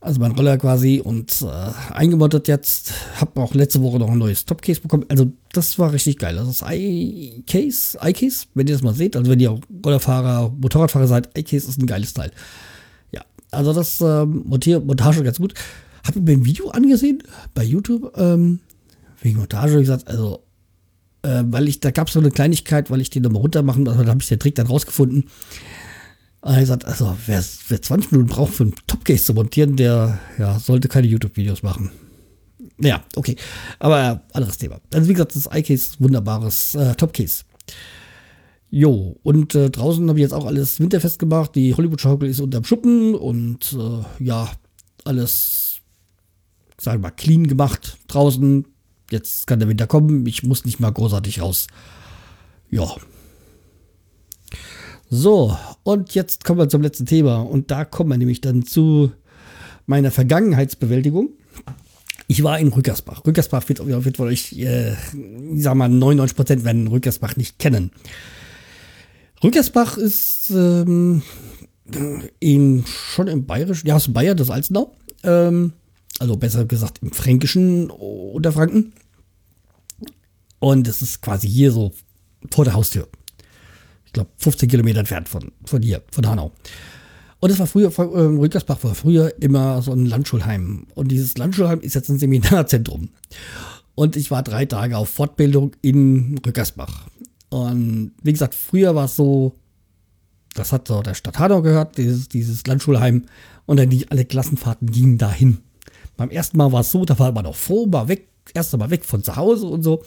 Also 0.00 0.20
mein 0.20 0.32
Roller 0.32 0.58
quasi 0.58 1.00
und 1.02 1.42
äh, 1.42 1.92
eingemottet 1.92 2.48
jetzt. 2.48 2.92
Hab 3.20 3.36
auch 3.38 3.54
letzte 3.54 3.82
Woche 3.82 3.98
noch 3.98 4.10
ein 4.10 4.18
neues 4.18 4.44
Topcase 4.44 4.80
bekommen. 4.80 5.06
Also 5.08 5.32
das 5.52 5.78
war 5.78 5.92
richtig 5.92 6.18
geil. 6.18 6.36
Das 6.36 6.48
ist 6.48 6.64
iCase, 6.68 7.98
iCase, 8.02 8.46
wenn 8.54 8.66
ihr 8.66 8.74
das 8.74 8.82
mal 8.82 8.94
seht. 8.94 9.16
Also 9.16 9.30
wenn 9.30 9.40
ihr 9.40 9.58
Rollerfahrer, 9.84 10.54
Motorradfahrer 10.60 11.08
seid, 11.08 11.36
iCase 11.36 11.68
ist 11.68 11.80
ein 11.80 11.86
geiles 11.86 12.12
Teil. 12.14 12.30
Ja, 13.10 13.22
also 13.50 13.72
das 13.72 14.00
äh, 14.00 14.26
Montier, 14.26 14.80
Montage 14.80 15.22
ganz 15.24 15.38
gut. 15.38 15.54
Hab 16.06 16.14
mir 16.14 16.32
ein 16.32 16.44
Video 16.44 16.68
angesehen 16.68 17.22
bei 17.54 17.64
YouTube 17.64 18.12
ähm, 18.16 18.60
wegen 19.22 19.38
Montage. 19.38 19.80
Gesagt, 19.80 20.06
also 20.08 20.44
äh, 21.22 21.42
weil 21.46 21.68
ich, 21.68 21.80
da 21.80 21.90
gab 21.90 22.06
es 22.06 22.14
so 22.14 22.20
eine 22.20 22.30
Kleinigkeit, 22.30 22.90
weil 22.90 23.00
ich 23.00 23.10
die 23.10 23.20
nochmal 23.20 23.42
runter 23.42 23.62
machen, 23.62 23.88
also 23.88 24.02
da 24.02 24.10
habe 24.10 24.20
ich 24.20 24.28
den 24.28 24.38
Trick 24.38 24.54
dann 24.54 24.66
rausgefunden. 24.66 25.24
Und 26.46 26.52
er 26.52 26.58
hat 26.58 26.60
gesagt, 26.60 26.84
also 26.84 27.16
wer, 27.26 27.44
wer 27.68 27.82
20 27.82 28.12
Minuten 28.12 28.30
braucht 28.30 28.54
für 28.54 28.62
einen 28.62 28.74
Topcase 28.86 29.24
zu 29.24 29.34
montieren, 29.34 29.74
der 29.74 30.20
ja, 30.38 30.60
sollte 30.60 30.86
keine 30.86 31.08
YouTube-Videos 31.08 31.64
machen. 31.64 31.90
Ja, 32.78 33.02
okay. 33.16 33.34
Aber 33.80 34.22
anderes 34.32 34.56
Thema. 34.56 34.80
Also 34.94 35.08
wie 35.08 35.14
gesagt, 35.14 35.34
das 35.34 35.48
iCase 35.52 35.96
wunderbares 35.98 36.76
äh, 36.76 36.94
Topcase. 36.94 37.42
Jo, 38.70 39.16
und 39.24 39.56
äh, 39.56 39.70
draußen 39.70 40.08
habe 40.08 40.20
ich 40.20 40.22
jetzt 40.22 40.34
auch 40.34 40.46
alles 40.46 40.78
winterfest 40.78 41.18
gemacht. 41.18 41.56
Die 41.56 41.74
Hollywood-Schaukel 41.74 42.28
ist 42.28 42.38
unterm 42.38 42.62
Schuppen 42.62 43.16
und 43.16 43.76
äh, 43.76 44.24
ja, 44.24 44.48
alles, 45.02 45.78
sagen 46.80 46.98
wir 46.98 47.08
mal, 47.08 47.10
clean 47.10 47.48
gemacht 47.48 47.98
draußen. 48.06 48.66
Jetzt 49.10 49.48
kann 49.48 49.58
der 49.58 49.68
Winter 49.68 49.88
kommen. 49.88 50.24
Ich 50.26 50.44
muss 50.44 50.64
nicht 50.64 50.78
mal 50.78 50.92
großartig 50.92 51.42
raus. 51.42 51.66
Ja, 52.70 52.86
so, 55.08 55.56
und 55.84 56.14
jetzt 56.14 56.44
kommen 56.44 56.58
wir 56.58 56.68
zum 56.68 56.82
letzten 56.82 57.06
Thema. 57.06 57.40
Und 57.40 57.70
da 57.70 57.84
kommen 57.84 58.10
wir 58.10 58.18
nämlich 58.18 58.40
dann 58.40 58.64
zu 58.64 59.12
meiner 59.86 60.10
Vergangenheitsbewältigung. 60.10 61.30
Ich 62.26 62.42
war 62.42 62.58
in 62.58 62.68
Rückersbach. 62.68 63.24
Rückersbach 63.24 63.68
wird, 63.68 63.86
wird 63.86 64.18
wohl 64.18 64.28
euch, 64.28 64.52
äh, 64.54 64.92
ich 65.54 65.62
sag 65.62 65.76
mal, 65.76 65.88
99% 65.88 66.64
werden 66.64 66.88
Rückersbach 66.88 67.36
nicht 67.36 67.60
kennen. 67.60 67.92
Rückersbach 69.44 69.96
ist 69.96 70.50
ähm, 70.50 71.22
in, 72.40 72.84
schon 72.86 73.28
im 73.28 73.46
Bayerischen, 73.46 73.86
ja, 73.86 73.94
aus 73.94 74.12
Bayern, 74.12 74.36
das 74.36 74.50
Alzenau. 74.50 74.92
Ähm, 75.22 75.74
also 76.18 76.36
besser 76.36 76.64
gesagt 76.64 76.98
im 77.02 77.12
Fränkischen 77.12 77.90
Unterfranken. 77.90 78.92
Und 80.58 80.88
es 80.88 81.00
ist 81.00 81.22
quasi 81.22 81.48
hier 81.48 81.70
so 81.70 81.92
vor 82.50 82.64
der 82.64 82.74
Haustür 82.74 83.06
glaube, 84.16 84.30
15 84.38 84.68
Kilometer 84.68 85.00
entfernt 85.00 85.28
von, 85.28 85.52
von 85.64 85.82
hier, 85.82 86.02
von 86.10 86.26
Hanau. 86.26 86.52
Und 87.38 87.50
es 87.50 87.58
war 87.58 87.66
früher, 87.66 87.92
äh, 87.96 88.00
Rückersbach 88.02 88.82
war 88.82 88.94
früher 88.94 89.32
immer 89.40 89.80
so 89.82 89.92
ein 89.92 90.06
Landschulheim. 90.06 90.86
Und 90.94 91.08
dieses 91.08 91.36
Landschulheim 91.38 91.80
ist 91.80 91.94
jetzt 91.94 92.08
ein 92.08 92.18
Seminarzentrum. 92.18 93.10
Und 93.94 94.16
ich 94.16 94.30
war 94.30 94.42
drei 94.42 94.64
Tage 94.64 94.96
auf 94.96 95.10
Fortbildung 95.10 95.72
in 95.82 96.38
Rückersbach. 96.44 97.06
Und 97.50 98.12
wie 98.22 98.32
gesagt, 98.32 98.54
früher 98.54 98.94
war 98.94 99.04
es 99.04 99.16
so, 99.16 99.54
das 100.54 100.72
hat 100.72 100.88
so 100.88 101.02
der 101.02 101.14
Stadt 101.14 101.38
Hanau 101.38 101.62
gehört, 101.62 101.98
dieses, 101.98 102.28
dieses 102.28 102.66
Landschulheim. 102.66 103.26
Und 103.66 103.78
dann 103.78 103.90
die, 103.90 104.10
alle 104.10 104.24
Klassenfahrten 104.24 104.90
gingen 104.90 105.18
dahin. 105.18 105.58
Beim 106.16 106.30
ersten 106.30 106.56
Mal 106.56 106.72
war 106.72 106.80
es 106.80 106.90
so, 106.90 107.04
da 107.04 107.18
war 107.18 107.32
man 107.32 107.44
noch 107.44 107.56
froh, 107.56 107.86
war 107.90 108.08
weg, 108.08 108.28
erst 108.54 108.72
einmal 108.72 108.90
weg 108.90 109.04
von 109.04 109.22
zu 109.22 109.36
Hause 109.36 109.66
und 109.66 109.82
so. 109.82 110.02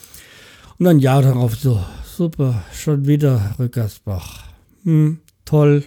Und 0.80 0.86
dann 0.86 1.00
ja 1.00 1.22
darauf 1.22 1.56
so, 1.56 1.84
super, 2.20 2.66
schon 2.74 3.08
wieder 3.08 3.56
Rückersbach. 3.60 4.44
Hm, 4.84 5.20
toll. 5.46 5.86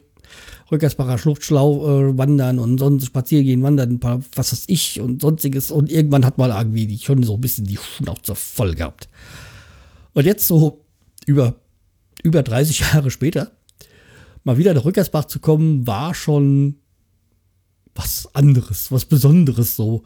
Rückersbacher 0.71 1.19
Schlucht 1.19 1.45
schlau 1.45 1.85
äh, 1.85 2.17
wandern 2.17 2.59
und 2.59 2.79
sonst 2.79 3.05
spazieren 3.05 3.45
gehen, 3.45 3.63
wandern, 3.63 3.91
ein 3.91 4.01
paar, 4.01 4.23
was 4.35 4.51
weiß 4.51 4.65
ich 4.69 4.99
und 5.03 5.21
sonstiges. 5.21 5.71
Und 5.71 5.93
irgendwann 5.93 6.25
hat 6.25 6.39
man 6.39 6.51
irgendwie 6.51 6.87
die, 6.87 6.99
schon 6.99 7.23
so 7.23 7.35
ein 7.35 7.41
bisschen 7.43 7.67
die 7.67 7.77
Schnauze 7.77 8.35
voll 8.35 8.75
gehabt. 8.75 9.11
Und 10.15 10.25
jetzt 10.25 10.47
so 10.47 10.87
über, 11.27 11.57
über 12.23 12.43
30 12.43 12.81
Jahre 12.95 13.11
später, 13.11 13.53
mal 14.43 14.57
wieder 14.57 14.73
nach 14.73 14.87
Rückersbach 14.87 15.27
zu 15.27 15.39
kommen, 15.39 15.87
war 15.87 16.15
schon 16.15 16.77
was 17.95 18.35
anderes, 18.35 18.91
was 18.91 19.05
Besonderes 19.05 19.77
so. 19.77 20.03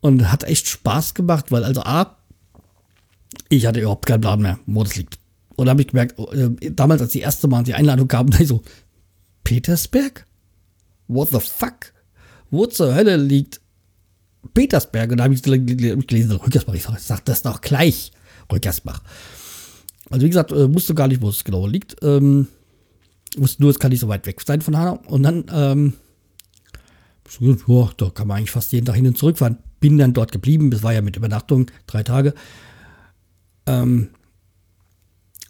Und 0.00 0.30
hat 0.30 0.44
echt 0.44 0.68
Spaß 0.68 1.14
gemacht, 1.14 1.50
weil 1.50 1.64
also 1.64 1.80
A, 1.82 2.16
ich 3.48 3.66
hatte 3.66 3.80
überhaupt 3.80 4.06
keinen 4.06 4.20
Plan 4.20 4.40
mehr, 4.40 4.60
wo 4.64 4.84
das 4.84 4.94
liegt. 4.94 5.18
Und 5.58 5.66
da 5.66 5.70
habe 5.70 5.82
ich 5.82 5.88
gemerkt, 5.88 6.16
äh, 6.20 6.70
damals, 6.70 7.02
als 7.02 7.10
die 7.10 7.20
erste 7.20 7.48
Mal 7.48 7.64
die 7.64 7.74
Einladung 7.74 8.06
kam, 8.06 8.30
da 8.30 8.38
ich 8.38 8.46
so, 8.46 8.62
Petersberg? 9.42 10.24
What 11.08 11.30
the 11.30 11.40
fuck? 11.40 11.92
Wo 12.50 12.66
zur 12.66 12.94
Hölle 12.94 13.16
liegt 13.16 13.60
Petersberg? 14.54 15.10
Und 15.10 15.18
da 15.18 15.24
habe 15.24 15.34
ich 15.34 15.42
gelesen, 15.42 16.30
Rückersbach. 16.30 16.74
Ich 16.74 16.84
sag 16.84 17.24
das 17.24 17.42
doch 17.42 17.60
gleich, 17.60 18.12
Rückersbach. 18.52 19.02
Also 20.10 20.24
wie 20.24 20.30
gesagt, 20.30 20.52
äh, 20.52 20.72
wusste 20.72 20.94
gar 20.94 21.08
nicht, 21.08 21.22
wo 21.22 21.28
es 21.28 21.42
genau 21.42 21.66
liegt. 21.66 21.96
Ähm, 22.02 22.46
wusste 23.36 23.60
nur, 23.60 23.72
es 23.72 23.80
kann 23.80 23.90
nicht 23.90 24.00
so 24.00 24.08
weit 24.08 24.26
weg 24.26 24.40
sein 24.46 24.60
von 24.60 24.76
Hanau. 24.76 25.00
Und 25.08 25.24
dann, 25.24 25.44
ähm, 25.52 25.94
ja, 27.40 27.90
da 27.96 28.10
kann 28.10 28.28
man 28.28 28.36
eigentlich 28.36 28.52
fast 28.52 28.70
jeden 28.70 28.86
Tag 28.86 28.94
hin 28.94 29.08
und 29.08 29.18
zurück 29.18 29.38
fahren. 29.38 29.58
Bin 29.80 29.98
dann 29.98 30.12
dort 30.12 30.30
geblieben, 30.30 30.70
das 30.70 30.84
war 30.84 30.92
ja 30.92 31.02
mit 31.02 31.16
Übernachtung, 31.16 31.68
drei 31.88 32.04
Tage. 32.04 32.32
Ähm, 33.66 34.10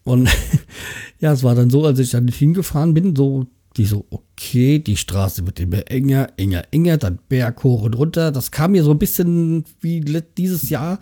und 0.08 0.30
ja, 1.20 1.32
es 1.32 1.42
war 1.42 1.54
dann 1.54 1.68
so, 1.68 1.84
als 1.84 1.98
ich 1.98 2.10
dann 2.10 2.28
hingefahren 2.28 2.94
bin, 2.94 3.14
so, 3.14 3.46
die 3.76 3.84
so, 3.84 4.06
okay, 4.08 4.78
die 4.78 4.96
Straße 4.96 5.44
wird 5.44 5.60
immer 5.60 5.90
enger, 5.90 6.30
enger, 6.38 6.64
enger, 6.70 6.96
dann 6.96 7.18
Berg 7.28 7.62
hoch 7.62 7.82
und 7.82 7.94
runter. 7.94 8.32
Das 8.32 8.50
kam 8.50 8.72
mir 8.72 8.82
so 8.84 8.92
ein 8.92 8.98
bisschen 8.98 9.64
wie 9.80 10.00
dieses 10.38 10.70
Jahr 10.70 10.98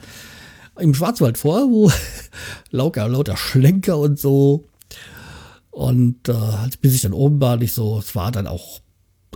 im 0.76 0.92
Schwarzwald 0.92 1.38
vor, 1.38 1.70
wo 1.70 1.92
lauter, 2.72 3.08
lauter 3.08 3.36
Schlenker 3.36 3.96
und 3.96 4.18
so. 4.18 4.66
Und 5.70 6.28
äh, 6.28 6.34
bis 6.80 6.94
ich 6.94 7.02
dann 7.02 7.12
oben 7.12 7.40
war, 7.40 7.58
nicht 7.58 7.74
so, 7.74 8.00
es 8.00 8.16
war 8.16 8.32
dann 8.32 8.48
auch 8.48 8.80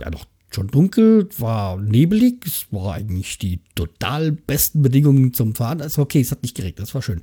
ja 0.01 0.09
noch 0.09 0.25
schon 0.53 0.67
dunkel, 0.67 1.29
war 1.37 1.77
nebelig, 1.77 2.45
es 2.45 2.65
war 2.71 2.95
eigentlich 2.95 3.37
die 3.37 3.61
total 3.75 4.33
besten 4.33 4.81
Bedingungen 4.81 5.33
zum 5.33 5.55
Fahren. 5.55 5.81
Also 5.81 6.01
okay, 6.01 6.19
es 6.19 6.31
hat 6.31 6.43
nicht 6.43 6.57
geregnet, 6.57 6.79
das 6.79 6.93
war 6.93 7.01
schön. 7.01 7.21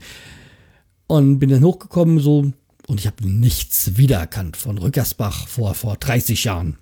Und 1.09 1.41
bin 1.41 1.51
dann 1.51 1.65
hochgekommen 1.65 2.21
so 2.21 2.53
und 2.87 3.01
ich 3.01 3.07
habe 3.07 3.29
nichts 3.29 3.99
wiedererkannt 3.99 4.57
von 4.57 4.79
Rückersbach 4.79 5.47
vor, 5.47 5.75
vor 5.75 5.97
30 5.97 6.45
Jahren. 6.45 6.79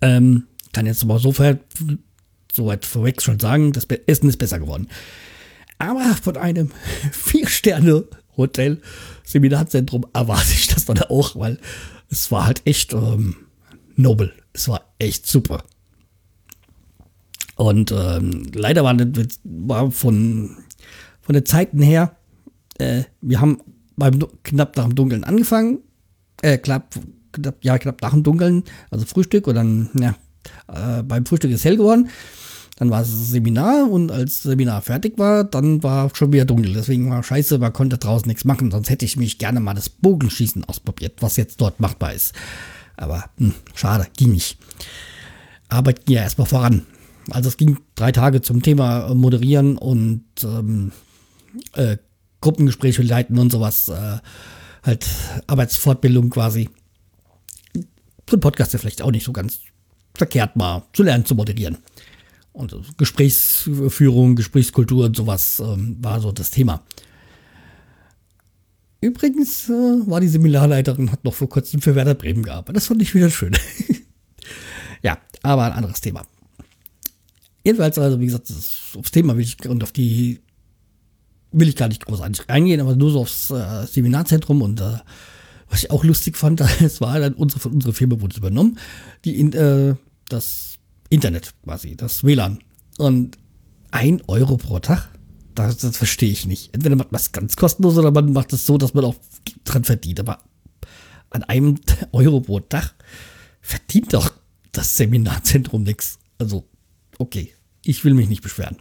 Ähm, 0.00 0.48
kann 0.72 0.84
jetzt 0.84 1.04
aber 1.04 1.18
so, 1.20 1.32
so 2.52 2.66
weit 2.66 2.84
vorweg 2.84 3.22
schon 3.22 3.38
sagen, 3.38 3.72
das 3.72 3.84
Essen 4.06 4.28
ist 4.28 4.38
besser 4.38 4.58
geworden. 4.58 4.88
Aber 5.78 6.02
von 6.20 6.36
einem 6.36 6.72
Vier-Sterne-Hotel, 7.12 8.80
Seminarzentrum 9.24 10.06
erwarte 10.12 10.52
ich 10.52 10.66
das 10.66 10.86
dann 10.86 10.98
auch, 11.02 11.36
weil 11.36 11.58
es 12.10 12.32
war 12.32 12.46
halt 12.46 12.62
echt 12.64 12.92
ähm, 12.92 13.36
nobel. 13.94 14.32
Es 14.52 14.68
war 14.68 14.92
echt 14.98 15.26
super. 15.26 15.62
Und 17.54 17.92
ähm, 17.92 18.50
leider 18.54 18.82
war, 18.82 18.96
war 19.44 19.90
von, 19.92 20.56
von 21.22 21.34
den 21.34 21.46
Zeiten 21.46 21.80
her 21.80 22.16
äh, 22.78 23.04
wir 23.20 23.40
haben 23.40 23.58
beim 23.96 24.18
knapp 24.42 24.76
nach 24.76 24.84
dem 24.84 24.94
Dunkeln 24.94 25.24
angefangen. 25.24 25.78
Äh, 26.42 26.58
knapp, 26.58 26.94
knapp, 27.32 27.56
ja, 27.62 27.78
knapp 27.78 28.02
nach 28.02 28.12
dem 28.12 28.22
Dunkeln, 28.22 28.64
also 28.90 29.06
Frühstück 29.06 29.46
und 29.46 29.54
dann, 29.54 29.90
ja, 29.94 30.14
äh, 30.68 31.02
beim 31.02 31.24
Frühstück 31.24 31.50
ist 31.50 31.64
hell 31.64 31.76
geworden. 31.76 32.08
Dann 32.78 32.90
war 32.90 33.00
es 33.00 33.30
Seminar 33.30 33.90
und 33.90 34.12
als 34.12 34.42
Seminar 34.42 34.82
fertig 34.82 35.18
war, 35.18 35.44
dann 35.44 35.82
war 35.82 36.14
schon 36.14 36.32
wieder 36.34 36.44
dunkel. 36.44 36.74
Deswegen 36.74 37.08
war 37.08 37.22
scheiße, 37.22 37.58
man 37.58 37.72
konnte 37.72 37.96
draußen 37.96 38.28
nichts 38.28 38.44
machen. 38.44 38.70
Sonst 38.70 38.90
hätte 38.90 39.06
ich 39.06 39.16
mich 39.16 39.38
gerne 39.38 39.60
mal 39.60 39.72
das 39.72 39.88
Bogenschießen 39.88 40.62
ausprobiert, 40.64 41.14
was 41.20 41.38
jetzt 41.38 41.58
dort 41.62 41.80
machbar 41.80 42.12
ist. 42.12 42.34
Aber 42.96 43.24
hm, 43.38 43.54
schade, 43.74 44.06
ging 44.18 44.32
nicht. 44.32 44.58
Arbeit 45.68 46.04
ging 46.04 46.16
ja 46.16 46.22
erstmal 46.22 46.46
voran. 46.46 46.82
Also 47.30 47.48
es 47.48 47.56
ging 47.56 47.78
drei 47.94 48.12
Tage 48.12 48.42
zum 48.42 48.62
Thema 48.62 49.12
Moderieren 49.14 49.78
und 49.78 50.24
ähm, 50.44 50.92
äh, 51.74 51.96
Gruppengespräche 52.40 53.02
leiten 53.02 53.38
und 53.38 53.50
sowas. 53.50 53.88
Äh, 53.88 54.18
halt 54.82 55.06
Arbeitsfortbildung 55.46 56.30
quasi. 56.30 56.70
So 58.28 58.36
ein 58.36 58.40
Podcast 58.40 58.74
ist 58.74 58.80
vielleicht 58.80 59.02
auch 59.02 59.10
nicht 59.10 59.24
so 59.24 59.32
ganz 59.32 59.60
verkehrt, 60.14 60.56
mal 60.56 60.84
zu 60.92 61.02
lernen 61.02 61.24
zu 61.24 61.34
moderieren. 61.34 61.78
Und 62.52 62.74
Gesprächsführung, 62.96 64.34
Gesprächskultur 64.34 65.04
und 65.04 65.16
sowas 65.16 65.60
ähm, 65.60 65.98
war 66.00 66.20
so 66.20 66.32
das 66.32 66.50
Thema. 66.50 66.82
Übrigens 69.00 69.68
äh, 69.68 69.72
war 69.72 70.20
die 70.20 70.28
Seminarleiterin, 70.28 71.12
hat 71.12 71.22
noch 71.24 71.34
vor 71.34 71.50
kurzem 71.50 71.82
für 71.82 71.94
Werder 71.94 72.14
Bremen 72.14 72.42
gearbeitet. 72.42 72.76
Das 72.76 72.86
fand 72.86 73.02
ich 73.02 73.14
wieder 73.14 73.28
schön. 73.28 73.52
ja, 75.02 75.18
aber 75.42 75.64
ein 75.64 75.72
anderes 75.72 76.00
Thema. 76.00 76.26
Jedenfalls, 77.62 77.98
also 77.98 78.18
wie 78.20 78.26
gesagt, 78.26 78.48
das, 78.48 78.96
aufs 78.96 79.10
Thema 79.10 79.36
will 79.36 79.44
ich 79.44 79.68
und 79.68 79.82
auf 79.82 79.92
die 79.92 80.40
will 81.58 81.68
ich 81.68 81.76
gar 81.76 81.88
nicht 81.88 82.04
großartig 82.04 82.48
reingehen, 82.48 82.80
aber 82.80 82.96
nur 82.96 83.10
so 83.10 83.20
aufs 83.20 83.50
äh, 83.50 83.86
Seminarzentrum 83.86 84.62
und 84.62 84.80
äh, 84.80 84.98
was 85.68 85.82
ich 85.82 85.90
auch 85.90 86.04
lustig 86.04 86.36
fand, 86.36 86.60
es 86.80 87.00
war 87.00 87.18
dann 87.18 87.34
unsere, 87.34 87.60
von 87.60 87.72
unserer 87.72 87.92
Firma 87.92 88.20
wurde 88.20 88.32
es 88.32 88.38
übernommen, 88.38 88.78
die 89.24 89.40
in, 89.40 89.52
äh, 89.52 89.94
das 90.28 90.78
Internet 91.08 91.54
quasi, 91.64 91.96
das 91.96 92.24
WLAN. 92.24 92.58
Und 92.98 93.38
ein 93.90 94.22
Euro 94.26 94.56
pro 94.56 94.78
Tag? 94.78 95.08
Das, 95.54 95.78
das 95.78 95.96
verstehe 95.96 96.30
ich 96.30 96.46
nicht. 96.46 96.74
Entweder 96.74 96.96
macht 96.96 97.12
man 97.12 97.20
es 97.20 97.32
ganz 97.32 97.56
kostenlos 97.56 97.96
oder 97.96 98.10
man 98.10 98.32
macht 98.32 98.52
es 98.52 98.66
so, 98.66 98.76
dass 98.76 98.92
man 98.92 99.04
auch 99.04 99.16
dran 99.64 99.84
verdient. 99.84 100.20
Aber 100.20 100.40
an 101.30 101.44
einem 101.44 101.76
Euro 102.12 102.40
pro 102.40 102.60
Tag 102.60 102.94
verdient 103.60 104.12
doch 104.12 104.32
das 104.72 104.96
Seminarzentrum 104.96 105.82
nichts. 105.82 106.18
Also, 106.38 106.68
okay, 107.18 107.52
ich 107.82 108.04
will 108.04 108.14
mich 108.14 108.28
nicht 108.28 108.42
beschweren. 108.42 108.76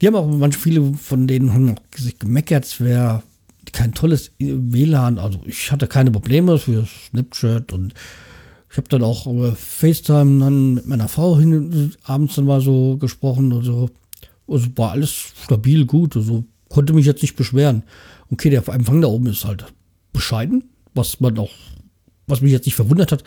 Die 0.00 0.06
haben 0.06 0.14
auch 0.14 0.26
manche 0.26 0.58
viele 0.58 0.94
von 0.94 1.26
denen 1.26 1.52
haben 1.52 1.74
auch 1.74 1.80
sich 1.96 2.18
gemeckert, 2.18 2.64
es 2.64 2.80
wäre 2.80 3.22
kein 3.72 3.92
tolles 3.92 4.32
WLAN. 4.38 5.18
Also 5.18 5.40
ich 5.46 5.72
hatte 5.72 5.86
keine 5.86 6.10
Probleme 6.10 6.58
für 6.58 6.86
Snapchat 7.08 7.72
und 7.72 7.94
ich 8.70 8.76
habe 8.76 8.88
dann 8.88 9.02
auch 9.02 9.26
über 9.26 9.54
FaceTime 9.54 10.40
dann 10.40 10.74
mit 10.74 10.86
meiner 10.86 11.08
Frau 11.08 11.38
hin, 11.38 11.94
abends 12.04 12.34
dann 12.34 12.44
mal 12.44 12.60
so 12.60 12.96
gesprochen 12.98 13.52
und 13.52 13.64
so. 13.64 13.90
Also 14.48 14.66
war 14.76 14.92
alles 14.92 15.32
stabil, 15.44 15.86
gut. 15.86 16.16
Also 16.16 16.44
konnte 16.68 16.92
mich 16.92 17.06
jetzt 17.06 17.22
nicht 17.22 17.36
beschweren. 17.36 17.82
Okay, 18.30 18.50
der 18.50 18.66
Empfang 18.68 19.00
da 19.00 19.08
oben 19.08 19.26
ist 19.26 19.44
halt 19.44 19.64
bescheiden, 20.12 20.64
was 20.94 21.20
man 21.20 21.38
auch, 21.38 21.52
was 22.26 22.40
mich 22.40 22.52
jetzt 22.52 22.66
nicht 22.66 22.74
verwundert 22.74 23.12
hat. 23.12 23.24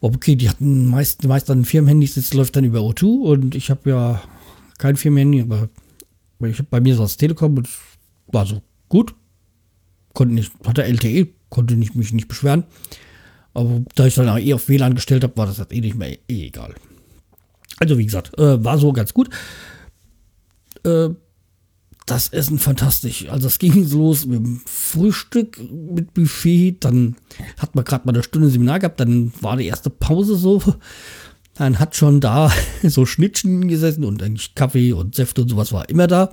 Okay, 0.00 0.36
die 0.36 0.48
hatten 0.48 0.86
meist, 0.86 1.22
die 1.22 1.28
meisten 1.28 1.64
Firmenhandys, 1.64 2.14
das 2.14 2.34
läuft 2.34 2.56
dann 2.56 2.64
über 2.64 2.80
O2 2.80 3.04
und 3.04 3.54
ich 3.54 3.70
habe 3.70 3.90
ja 3.90 4.22
kein 4.78 4.96
Firmenhandy, 4.96 5.42
aber 5.42 5.68
ich 6.40 6.62
bei 6.68 6.80
mir 6.80 6.96
das 6.96 7.16
Telekom 7.16 7.56
und 7.56 7.68
war 8.28 8.46
so 8.46 8.62
gut. 8.88 9.14
Konnte 10.12 10.34
nicht, 10.34 10.52
hatte 10.64 10.84
LTE, 10.84 11.28
konnte 11.50 11.76
nicht, 11.76 11.94
mich 11.94 12.12
nicht 12.12 12.28
beschweren. 12.28 12.64
Aber 13.54 13.82
da 13.94 14.06
ich 14.06 14.14
dann 14.14 14.28
auch 14.28 14.38
eh 14.38 14.54
auf 14.54 14.68
WLAN 14.68 14.94
gestellt 14.94 15.24
habe, 15.24 15.36
war 15.36 15.46
das 15.46 15.58
jetzt 15.58 15.72
eh 15.72 15.80
nicht 15.80 15.96
mehr 15.96 16.12
eh 16.28 16.46
egal. 16.46 16.74
Also 17.78 17.98
wie 17.98 18.04
gesagt, 18.04 18.38
äh, 18.38 18.62
war 18.62 18.78
so 18.78 18.92
ganz 18.92 19.14
gut. 19.14 19.30
Äh, 20.84 21.10
das 22.06 22.28
Essen 22.28 22.58
fantastisch. 22.58 23.28
Also 23.28 23.48
es 23.48 23.58
ging 23.58 23.88
los 23.90 24.26
mit 24.26 24.38
dem 24.38 24.60
Frühstück, 24.64 25.58
mit 25.70 26.14
Buffet, 26.14 26.76
dann 26.80 27.16
hat 27.58 27.74
man 27.74 27.84
gerade 27.84 28.06
mal 28.06 28.14
eine 28.14 28.22
Stunde 28.22 28.48
Seminar 28.48 28.78
gehabt, 28.78 29.00
dann 29.00 29.32
war 29.40 29.56
die 29.56 29.66
erste 29.66 29.90
Pause 29.90 30.36
so. 30.36 30.62
Dann 31.58 31.78
hat 31.78 31.96
schon 31.96 32.20
da 32.20 32.52
so 32.82 33.06
Schnittchen 33.06 33.68
gesessen 33.68 34.04
und 34.04 34.22
eigentlich 34.22 34.54
Kaffee 34.54 34.92
und 34.92 35.14
Säfte 35.14 35.42
und 35.42 35.48
sowas 35.48 35.72
war 35.72 35.88
immer 35.88 36.06
da. 36.06 36.32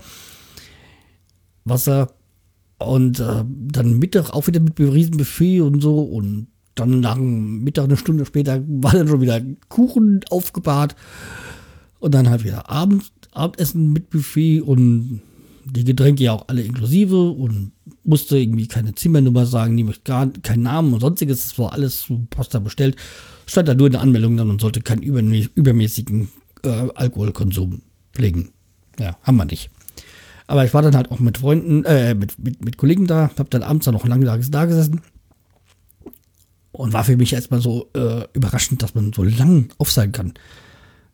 Wasser 1.66 2.14
und 2.78 3.20
äh, 3.20 3.46
dann 3.48 4.00
Mittag 4.00 4.32
auch 4.32 4.48
wieder 4.48 4.60
mit 4.60 4.80
riesen 4.80 5.18
Buffet 5.18 5.62
und 5.62 5.82
so 5.82 6.02
und 6.02 6.48
dann 6.76 7.00
nach 7.00 7.18
Mittag, 7.18 7.86
eine 7.86 7.98
Stunde 7.98 8.26
später, 8.26 8.62
war 8.68 8.94
dann 8.94 9.08
schon 9.08 9.22
wieder 9.22 9.42
Kuchen 9.70 10.22
aufgebahrt. 10.30 10.96
Und 12.00 12.14
dann 12.14 12.30
halt 12.30 12.44
wieder 12.44 12.70
Abend, 12.70 13.10
Abendessen 13.32 13.94
mit 13.94 14.10
Buffet 14.10 14.60
und 14.60 15.22
die 15.64 15.86
Getränke 15.86 16.24
ja 16.24 16.34
auch 16.34 16.50
alle 16.50 16.62
inklusive 16.62 17.30
und 17.30 17.72
musste 18.04 18.38
irgendwie 18.38 18.68
keine 18.68 18.96
Zimmernummer 18.96 19.46
sagen, 19.46 19.78
die 19.78 19.84
möchte 19.84 20.04
gar 20.04 20.28
keinen 20.28 20.64
Namen 20.64 20.94
und 20.94 21.00
sonstiges. 21.00 21.44
Das 21.44 21.60
war 21.60 21.74
alles 21.74 22.06
Poster 22.30 22.60
bestellt. 22.60 22.96
Stand 23.46 23.68
da 23.68 23.74
nur 23.74 23.88
in 23.88 23.94
der 23.94 24.02
Anmeldung 24.02 24.38
dann 24.38 24.50
und 24.50 24.62
sollte 24.62 24.82
keinen 24.82 25.04
übermäßigen 25.04 26.30
äh, 26.64 26.88
Alkoholkonsum 26.96 27.82
pflegen. 28.14 28.50
Ja, 29.00 29.18
haben 29.24 29.38
wir 29.38 29.46
nicht. 29.46 29.70
Aber 30.48 30.66
ich 30.66 30.74
war 30.74 30.82
dann 30.82 30.96
halt 30.96 31.12
auch 31.12 31.20
mit 31.20 31.38
Freunden, 31.38 31.86
äh, 31.86 32.14
mit, 32.14 32.38
mit, 32.38 32.64
mit 32.64 32.78
Kollegen 32.78 33.08
da, 33.08 33.32
hab 33.38 33.50
dann 33.50 33.64
abends 33.64 33.86
dann 33.86 33.94
noch 33.94 34.06
lange 34.06 34.26
da 34.26 34.66
gesessen 34.66 35.02
und 36.74 36.92
war 36.92 37.04
für 37.04 37.16
mich 37.16 37.34
erstmal 37.34 37.62
so 37.62 37.90
äh, 37.96 38.26
überraschend, 38.34 38.84
dass 38.84 38.96
man 38.96 39.14
so 39.14 39.24
lang 39.24 39.70
auf 39.78 39.92
sein 39.92 40.12
kann. 40.12 40.34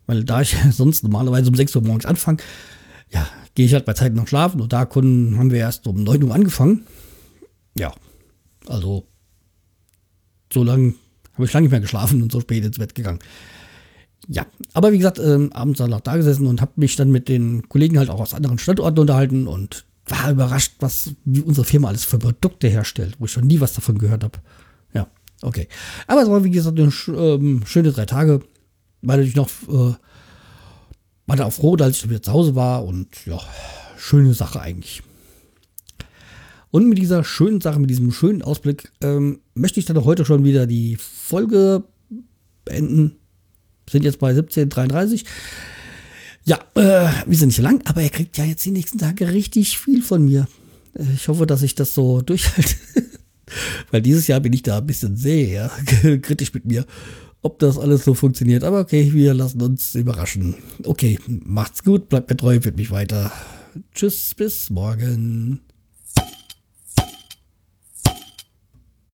Weil 0.08 0.24
da 0.24 0.42
ich 0.42 0.56
sonst 0.72 1.04
normalerweise 1.04 1.50
um 1.50 1.56
6 1.56 1.76
Uhr 1.76 1.84
morgens 1.84 2.06
anfange, 2.06 2.40
ja, 3.10 3.28
gehe 3.56 3.66
ich 3.66 3.74
halt 3.74 3.86
bei 3.86 3.94
Zeit 3.94 4.14
noch 4.14 4.28
schlafen 4.28 4.62
und 4.62 4.74
da 4.74 4.86
konnten, 4.86 5.38
haben 5.38 5.52
wir 5.52 5.60
erst 5.60 5.88
um 5.88 6.04
9 6.04 6.24
Uhr 6.24 6.34
angefangen. 6.34 6.86
Ja, 7.76 7.94
also 8.68 9.06
so 10.52 10.64
lange 10.64 10.94
habe 11.34 11.46
ich 11.46 11.54
lange 11.54 11.66
nicht 11.66 11.72
mehr 11.72 11.82
geschlafen 11.82 12.22
und 12.22 12.32
so 12.32 12.42
spät 12.42 12.66
ins 12.66 12.78
Bett 12.78 12.96
gegangen. 12.96 13.20
Ja, 14.28 14.46
aber 14.74 14.92
wie 14.92 14.98
gesagt, 14.98 15.20
ähm, 15.20 15.52
abends 15.54 15.80
dann 15.80 15.90
noch 15.90 16.02
da 16.02 16.18
gesessen 16.18 16.48
und 16.48 16.62
habe 16.62 16.74
mich 16.76 16.96
dann 16.96 17.12
mit 17.12 17.30
den 17.30 17.68
Kollegen 17.70 17.98
halt 17.98 18.10
auch 18.10 18.20
aus 18.20 18.34
anderen 18.34 18.60
Standorten 18.60 19.00
unterhalten 19.00 19.48
und 19.48 19.86
war 20.06 20.32
überrascht, 20.32 20.74
was 20.80 21.12
wie 21.26 21.42
unsere 21.42 21.66
Firma 21.66 21.88
alles 21.88 22.04
für 22.04 22.20
Produkte 22.20 22.68
herstellt, 22.68 23.16
wo 23.20 23.26
ich 23.26 23.32
schon 23.32 23.48
nie 23.48 23.60
was 23.60 23.74
davon 23.74 23.98
gehört 23.98 24.24
habe. 24.24 24.40
Okay. 25.42 25.68
Aber 26.08 26.22
es 26.22 26.30
war, 26.30 26.44
wie 26.44 26.52
gesagt, 26.52 26.80
eine 26.80 26.92
ähm, 27.18 27.62
schöne 27.66 27.92
drei 27.92 28.06
Tage, 28.06 28.42
weil 29.02 29.22
ich 29.22 29.36
noch 29.36 29.50
äh, 29.70 29.94
war 31.30 31.36
da 31.36 31.46
auch 31.46 31.54
froh, 31.54 31.76
dass 31.76 31.92
ich 31.92 32.10
wieder 32.10 32.24
zu 32.24 32.34
Hause 32.34 32.56
war 32.56 32.84
und 32.84 33.08
ja, 33.28 33.40
schöne 33.98 34.34
Sache 34.34 34.60
eigentlich. 34.60 35.04
Und 36.72 36.90
mit 36.90 36.98
dieser 36.98 37.24
schönen 37.24 37.62
Sache, 37.62 37.80
mit 37.80 37.92
diesem 37.92 38.12
schönen 38.12 38.42
Ausblick, 38.42 38.92
ähm, 39.02 39.40
möchte 39.54 39.80
ich 39.80 39.86
dann 39.86 39.98
auch 39.98 40.06
heute 40.06 40.26
schon 40.26 40.44
wieder 40.44 40.66
die 40.66 40.98
Folge 40.98 41.84
beenden. 42.66 43.18
Sind 43.88 44.04
jetzt 44.04 44.18
bei 44.18 44.32
17.33. 44.32 45.24
Ja, 46.46 46.58
äh, 46.74 47.10
wir 47.28 47.38
sind 47.38 47.50
nicht 47.50 47.60
lang, 47.60 47.82
aber 47.86 48.02
er 48.02 48.10
kriegt 48.10 48.36
ja 48.40 48.46
jetzt 48.46 48.66
die 48.66 48.72
nächsten 48.72 48.98
Tage 48.98 49.32
richtig 49.32 49.78
viel 49.78 50.02
von 50.02 50.26
mir. 50.26 50.48
Äh, 50.96 51.04
ich 51.14 51.28
hoffe, 51.28 51.46
dass 51.46 51.62
ich 51.62 51.76
das 51.76 51.94
so 51.94 52.22
durchhalte. 52.22 52.76
Weil 53.92 54.02
dieses 54.02 54.26
Jahr 54.26 54.40
bin 54.40 54.54
ich 54.54 54.64
da 54.64 54.80
ein 54.80 54.88
bisschen 54.88 55.16
sehr 55.16 55.70
kritisch 56.22 56.56
mit 56.56 56.66
mir, 56.66 56.88
ob 57.42 57.60
das 57.60 57.78
alles 57.78 58.04
so 58.06 58.14
funktioniert. 58.14 58.64
Aber 58.64 58.80
okay, 58.80 59.12
wir 59.14 59.34
lassen 59.34 59.62
uns 59.62 59.96
überraschen. 59.96 60.56
Okay, 60.84 61.20
macht's 61.28 61.84
gut, 61.84 62.10
bleibt 62.10 62.30
mir 62.30 62.38
treu, 62.38 62.60
wird 62.62 62.78
mich 62.78 62.92
weiter. 62.92 63.32
Tschüss, 63.94 64.34
bis 64.36 64.70
morgen. 64.70 65.62